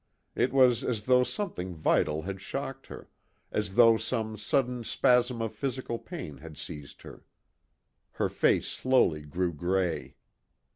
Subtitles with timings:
[0.33, 3.07] It was as though something vital had shocked her,
[3.51, 7.23] as though some sudden spasm of physical pain had seized her.
[8.13, 10.15] Her face slowly grew gray.